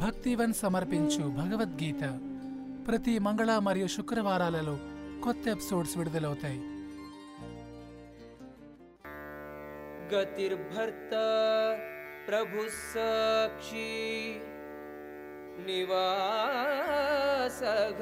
[0.00, 2.02] భక్తివన్ సమర్పించు భగవద్గీత
[2.88, 4.76] ప్రతి మంగళ మరియు శుక్రవారాలలో
[5.24, 6.62] కొత్త ఎపిసోడ్స్ విడుదలవుతాయి
[10.10, 11.22] गतिर्भर्ता
[12.26, 13.88] प्रभुः साक्षी
[16.68, 18.00] निवासः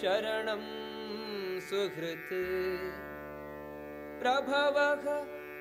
[0.00, 0.62] शरणं
[1.60, 2.34] सुहृत्
[4.20, 5.04] प्रभवः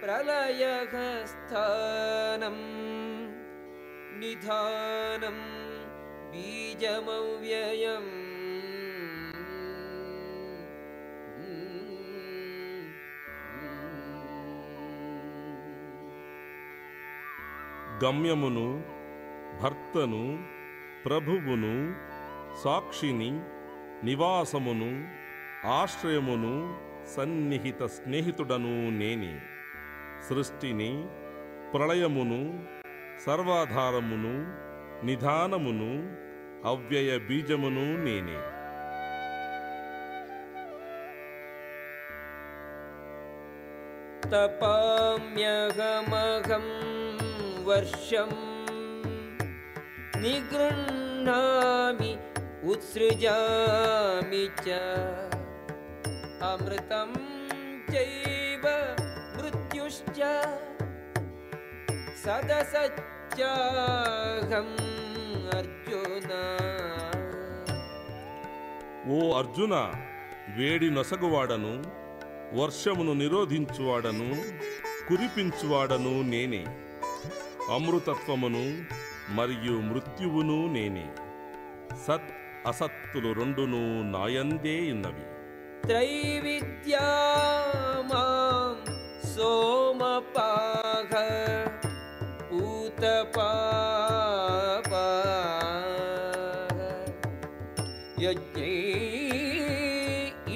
[0.01, 0.93] प्रलयः
[1.31, 2.57] स्थानं
[4.19, 5.39] निधानं
[6.33, 8.11] बीजमव्ययम्
[18.01, 18.67] గమ్యమును
[19.61, 20.23] భర్తను
[21.05, 21.73] ప్రభువును
[22.63, 23.31] సాక్షిని
[24.03, 24.91] నివాసమును
[25.71, 26.53] ఆశ్రయమును
[27.15, 29.33] సన్నిహిత స్నేహితుడను నేనే
[30.27, 30.91] సృష్టిని
[31.73, 32.41] ప్రళయమును
[33.25, 34.33] సర్వాధారమును
[35.05, 35.91] నిధానమును
[36.71, 38.39] అవ్యయ బీజమును నేనే
[45.31, 46.65] तपाम्यहमहं
[47.67, 48.37] वर्षम्
[50.21, 52.11] निगृह्णामि
[52.71, 54.67] उत्सृजामि च
[56.49, 57.11] अमृतं
[57.91, 58.65] चैव
[59.37, 60.19] मृत्युश्च
[62.23, 63.49] सदसच्चाहम्
[64.69, 64.92] अर्जुन
[69.08, 69.74] ఓ అర్జున
[70.56, 71.82] వేడి నొసగువాడను
[72.60, 74.28] వర్షమును నిరోధించువాడను
[75.08, 76.64] కురిపించువాడను నేనే.
[77.74, 78.86] అమృతత్వమును
[79.30, 81.06] మరియు మృత్యువును నేనే.
[82.06, 82.30] సత్
[82.66, 85.24] అసత్తులు రెండును నాయందే ఉన్నవి.
[85.86, 87.06] త్రైవిద్యా
[89.36, 91.14] సోమపాఘ
[92.50, 93.50] పూతపా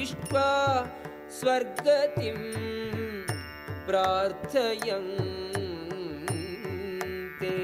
[0.03, 0.51] इष्ट्वा
[1.39, 2.39] स्वर्गतिं
[3.89, 5.13] प्रार्थयन्
[7.41, 7.55] ते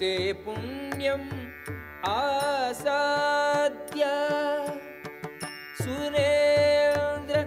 [0.00, 0.12] ते
[0.44, 1.28] पुण्यम्
[2.10, 4.04] आसाद्य
[5.82, 7.44] सुरेन्द्र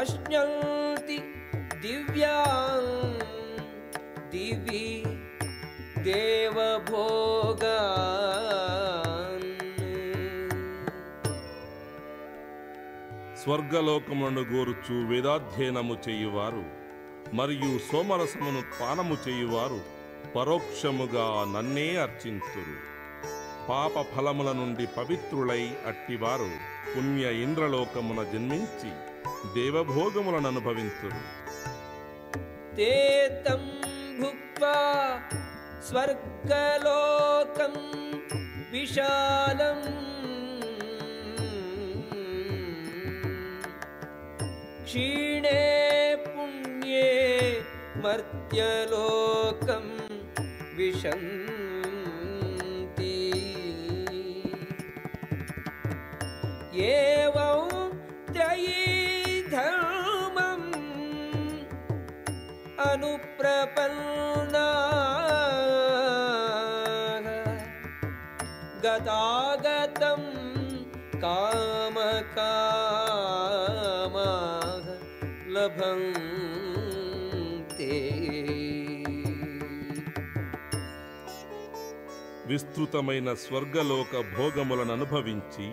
[0.00, 1.16] अश्नन्ति
[1.82, 2.82] दिव्यां
[4.32, 4.84] दिवि
[6.06, 6.56] देव
[7.47, 8.33] देवभोगान्
[13.41, 16.63] స్వర్గలోకములను గోరుచు వేదాధ్యయనము చేయువారు
[17.39, 19.79] మరియు సోమరసమును పానము చేయువారు
[20.35, 22.75] పరోక్షముగా నన్నే అర్చింతురు
[23.69, 26.49] పాప ఫలముల నుండి పవిత్రులై అట్టివారు
[26.91, 28.91] పుణ్య ఇంద్రలోకమున జన్మించి
[29.55, 31.23] దేవభోగములను అనుభవింతురు
[32.77, 32.87] ते
[33.43, 33.61] तं
[34.19, 34.71] भुक्त्वा
[35.88, 37.74] स्वर्गलोकं
[38.72, 39.86] विशालम्
[44.84, 45.62] क्षीणे
[46.26, 47.08] पुण्ये
[48.04, 49.86] मर्त्यलोकं
[50.78, 51.18] विशन्ति।
[56.90, 57.68] एवं
[58.32, 60.68] त्रयी धर्मम्
[62.90, 64.29] अनुप्रपन्ना
[68.99, 70.21] गतागतं
[73.57, 74.85] कामकामाः
[76.57, 77.93] लभन्ते
[82.49, 85.67] విస్తృతమైన స్వర్గలోక భోగములను అనుభవించి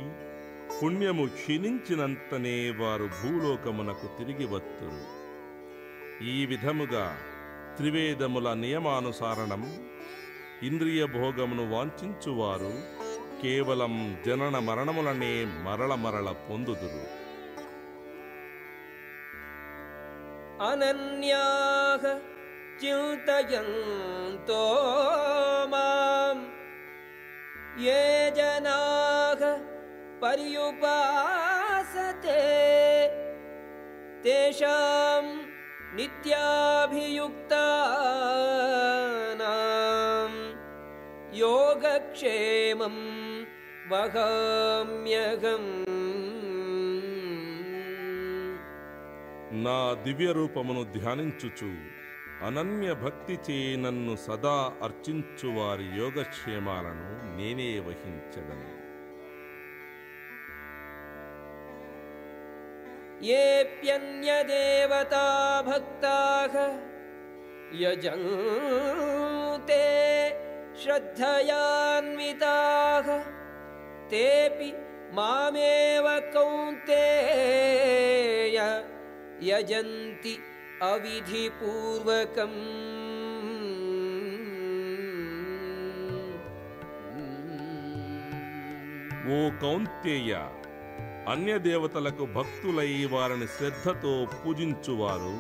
[0.77, 5.03] పుణ్యము క్షీణించినంతనే వారు భూలోకమునకు తిరిగి వత్తురు
[6.29, 7.05] ఈ విధముగా
[7.77, 9.63] త్రివేదముల నియమానుసారణం
[10.67, 12.73] ఇంద్రియ భోగమును వాంఛించువారు
[13.43, 13.95] కేవలం
[14.27, 15.35] జనన మరణములనే
[15.67, 17.03] మరల మరల పొందుదురు
[20.63, 22.03] अनन्याः
[22.81, 24.61] चिन्तयन्तो
[25.73, 26.43] माम्
[27.85, 28.03] ये
[28.37, 29.43] जनाः
[30.23, 30.87] पर्युपासते
[34.25, 35.25] तेषां
[38.63, 40.33] नित्याभियुक्तानां
[41.37, 42.97] योगक्षेमं
[43.92, 45.66] వహామ్యహం.
[49.66, 51.72] నా దివ్య రూపమును ధ్యానించుచు
[52.48, 58.78] అనన్య భక్తి చే నన్ను సదా అర్చించు వారి యోగక్షేమాలను నేనే వహించగలను.
[63.46, 65.26] ఏప్యన్యదేవతా
[65.68, 66.54] భక్తాః
[67.82, 69.84] యజంతే
[70.84, 73.08] శ్రద్ధయాన్వితాః.
[74.13, 74.71] तेऽपि
[75.17, 76.99] मामेव कौन्तेय
[79.49, 80.35] यजन्ति
[80.85, 82.61] अविधिपूर्वकम्
[89.29, 90.31] ఓ కౌంతేయ
[91.33, 95.35] అన్య దేవతలకు భక్తులై వారిని శ్రద్ధతో పూజించువారు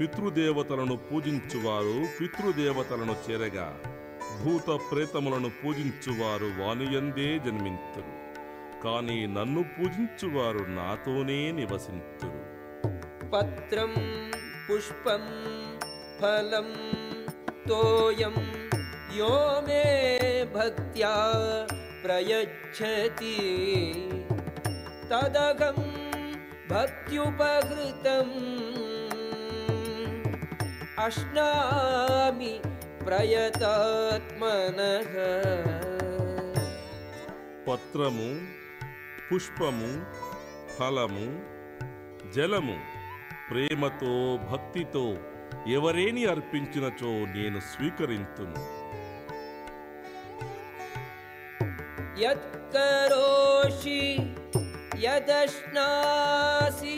[0.00, 3.80] పితృదేవతలను పూజించువారు పితృదేవతలను చేరగా
[4.44, 8.12] భూత ప్రేతములను పూజించువారు వానియందే జన్మింతురు.
[8.84, 12.40] కాని నన్ను పూజించువారు నాతోనే నివసింతురు.
[13.30, 13.94] పత్రం
[14.66, 15.24] పుష్పం
[16.20, 16.70] ఫలం
[17.68, 18.34] తోయం
[19.16, 19.84] యోమే
[20.54, 21.14] భక్త్యా
[22.04, 23.36] ప్రయచ్చతి.
[25.10, 25.89] తదగం
[26.69, 28.37] भक्त्युपहृतम्
[31.05, 32.53] अश्नामि
[33.05, 35.11] प्रयतात्मनः
[37.67, 38.29] పత్రము
[39.27, 39.91] పుష్పము
[40.75, 41.27] ఫలము
[42.35, 42.77] జలము
[43.49, 44.13] ప్రేమతో
[44.51, 45.05] భక్తితో
[45.75, 48.57] ఎవరేని అర్పించినచో నేను స్వీకరింతును
[52.85, 53.99] यत्करोषि
[55.05, 56.97] यदश्नासि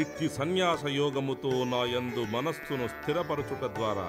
[0.00, 4.08] ఇట్టి సన్యాస యోగముతో నాయందు మనస్సును స్థిరపరచుట ద్వారా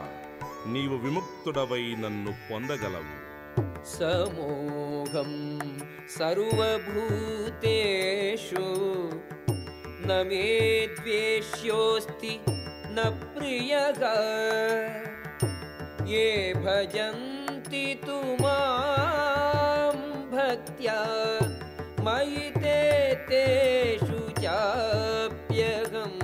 [0.67, 3.15] నీవు విముక్తుడవై నన్ను పొందగలవు.
[3.97, 5.31] సమోగం
[6.19, 7.07] సర్వభూతేషు
[10.07, 10.47] నమే
[10.99, 12.33] ద్వేష్యోస్తి
[12.96, 14.00] न प्रियः
[16.08, 16.26] ये
[16.58, 19.94] भजन्ति तु मां
[20.32, 20.98] भक्त्या
[22.06, 22.78] मयि ते
[23.30, 26.16] तेषु चाप्यहम्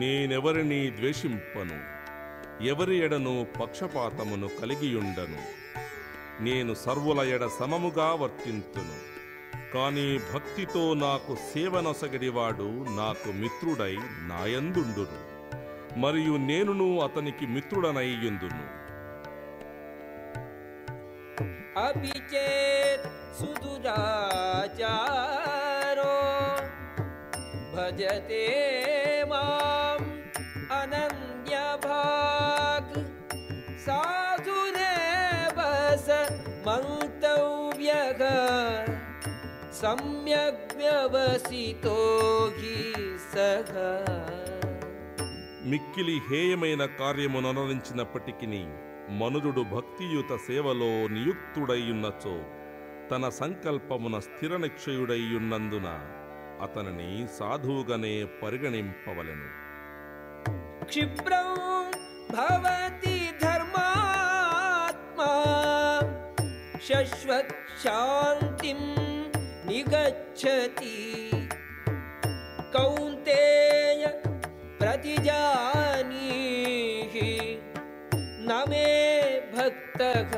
[0.00, 1.78] నేనెవరిని ద్వేషింపను
[2.64, 5.40] ఎవరి ఎడను పక్షపాతమును కలిగియుండను
[6.46, 8.96] నేను సర్వుల ఎడ సమముగా వర్తింతును
[9.73, 15.35] కానీ భక్తితో నాకు సేవనొసగడివాడు నాకు మిత్రుడై నాయందుండును.
[15.99, 18.85] మరియు నేనును అతనికి మిత్రుడనయ్యుందును.
[23.39, 24.05] సుదురాచారో
[27.75, 28.45] భజతే
[39.85, 40.65] సమ్యగ్వ్యవసితో
[45.69, 48.47] మిక్కిలి హేయమైన కార్యమునరించినప్పటికీ
[49.09, 52.43] మనుజుడు భక్తియుత సేవలో నియుక్తుడయ్యున్నచో
[53.11, 55.87] తన సంకల్పమున స్థిర నిక్షయుడయ్యున్నందున
[56.61, 59.49] అతనిని సాధువుగానే పరిగణింపవలెను.
[60.85, 61.49] క్షిప్రం
[62.33, 65.31] భవతి ధర్మాత్మా
[67.83, 68.81] శాంతిం
[69.74, 70.96] निगच्छति
[72.74, 74.02] कौन्तेय
[76.00, 77.30] प्रतिजानीहि
[78.42, 78.86] न मे
[79.54, 80.32] भक्तः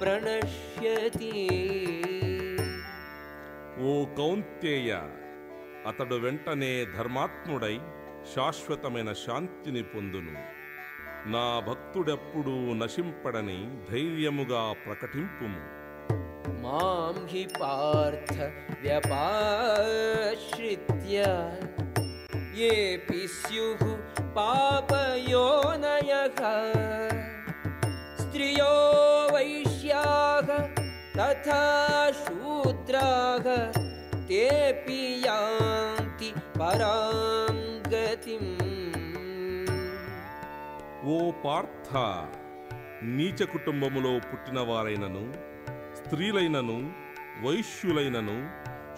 [0.00, 1.32] प्रणश्यति
[3.84, 4.90] ఓ కౌంతేయ
[5.88, 7.74] అతడు వెంటనే ధర్మాత్ముడై
[8.32, 10.34] శాశ్వతమైన శాంతిని పొందును
[11.34, 13.58] నా భక్తుడెప్పుడూ నశింపడని
[13.90, 15.60] ధైర్యముగా ప్రకటింపుము
[16.62, 18.32] मां हि पार्थ
[18.84, 20.06] व्यपाश्रित्य
[22.60, 23.82] येऽपि स्युः
[24.38, 26.40] पापयोनयः
[28.22, 28.72] स्त्रियो
[29.34, 30.48] वैश्याः
[31.18, 31.62] तथा
[32.22, 33.46] शूद्राः
[34.28, 37.54] तेऽपि यान्ति परां
[37.94, 38.52] गतिम्
[41.12, 41.90] ఓ పార్థ
[43.16, 45.22] నీచ కుటుంబములో పుట్టినవారైనను
[46.09, 46.93] స్త్రీలైనను
[47.45, 48.49] వైశ్యులైనను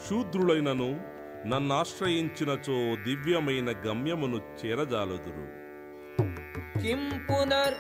[0.07, 0.99] శూద్రులైనను
[1.47, 5.45] నన్నాశ్రయించినచో దివ్యమైన గమ్యమును చేరజాలుదురు.
[6.81, 7.77] కిం పునర్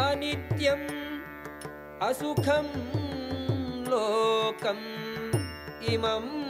[0.00, 0.82] అనిత్యం
[2.02, 2.66] అసుఖం
[3.90, 4.80] లోకం
[5.92, 6.47] ఇమం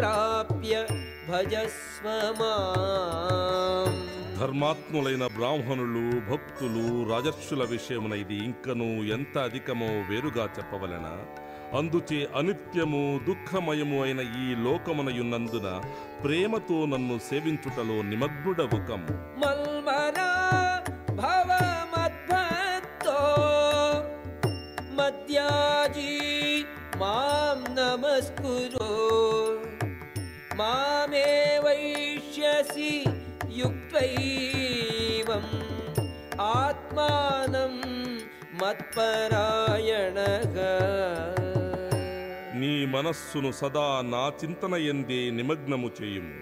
[0.00, 0.86] ప్రాప్య
[1.28, 2.06] భజస్వ
[4.40, 11.06] ధర్మాత్ములైన బ్రాహ్మణులు భక్తులు రాజర్షుల విషయమున ఇది ఇంకనూ ఎంత అధికమో వేరుగా చెప్పవలన.
[11.78, 15.68] అందుచే అనిత్యము దుఃఖమయము అయిన ఈ లోకమునయున్నందున
[16.24, 19.02] ప్రేమతో నన్ను సేవించుటలో నిమగ్నుడవుకం.
[19.40, 19.88] మల్మ
[34.02, 35.44] యుక్తైవం
[36.40, 37.80] ఆత్మానం
[38.54, 39.54] మత్పరాయణగా.
[42.56, 46.34] నీ మనస్సును సదా నా చింతన ఎందే నిమగ్నము చేయుము.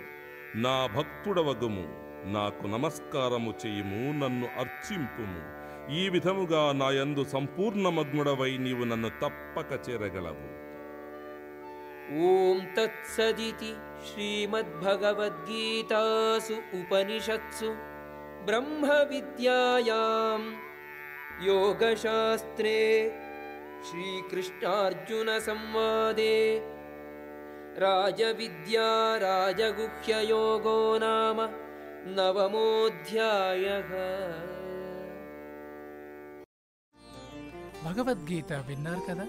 [0.56, 1.84] నా భక్తుడవగము
[2.24, 5.58] నాకు నమస్కారము చేయుము నన్ను అర్చింపుము.
[5.92, 10.67] ఈ విధముగా నా యందు సంపూర్ణమగ్నుడవై నీవు నన్ను తప్పక చేరగలవు.
[12.11, 13.69] ॐ तत्सदिति
[14.07, 17.69] श्रीमद्भगवद्गीतासु उपनिषत्सु
[18.47, 20.41] ब्रह्मविद्यायां
[21.47, 22.75] योगशास्त्रे
[23.87, 26.35] श्रीकृष्णार्जुनसंवादे
[27.83, 28.89] राजविद्या
[29.25, 31.39] राजगुह्ययोगो नाम
[32.17, 33.91] नवमोऽध्यायः
[37.85, 39.25] భగవద్గీత విన్నారు కదా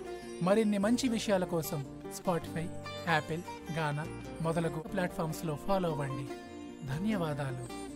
[0.46, 1.80] మరిన్ని మంచి విషయాల కోసం
[2.15, 2.69] స్పాటిఫై
[3.07, 3.41] యాపిల్
[3.77, 4.07] గానా
[4.41, 6.27] మొదలగు ప్లాట్ఫామ్స్లో ఫాలో అవ్వండి.
[6.87, 7.88] ధన్యవాదాలు.